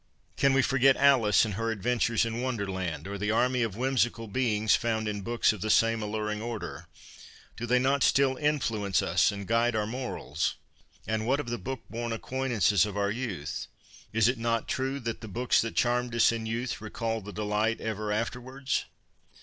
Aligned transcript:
Can 0.35 0.53
we 0.53 0.63
forget 0.63 0.97
Alice 0.97 1.45
and 1.45 1.53
her 1.53 1.69
adventures 1.69 2.25
in 2.25 2.41
Wonderland, 2.41 3.05
or 3.07 3.19
the 3.19 3.29
army 3.29 3.61
of 3.61 3.75
whimsical 3.75 4.27
beings 4.27 4.75
found 4.75 5.07
in 5.07 5.21
books 5.21 5.53
of 5.53 5.61
the 5.61 5.69
same 5.69 6.01
alluring 6.01 6.41
order? 6.41 6.87
Do 7.55 7.67
they 7.67 7.77
not 7.77 8.01
still 8.01 8.35
influence 8.35 9.03
us 9.03 9.31
and 9.31 9.45
guide 9.45 9.75
our 9.75 9.85
morals? 9.85 10.55
And 11.05 11.27
what 11.27 11.39
of 11.39 11.51
the 11.51 11.59
book 11.59 11.81
born 11.87 12.13
acquaintances 12.13 12.83
of 12.83 12.97
our 12.97 13.11
youth? 13.11 13.67
Is 14.11 14.27
it 14.27 14.39
not 14.39 14.67
true 14.67 14.99
that' 15.01 15.21
the 15.21 15.27
books 15.27 15.61
that 15.61 15.75
charmed 15.75 16.15
us 16.15 16.31
in 16.31 16.47
youth 16.47 16.81
recall 16.81 17.21
the 17.21 17.31
delight 17.31 17.79
ever 17.79 18.11
afterwards 18.11 18.85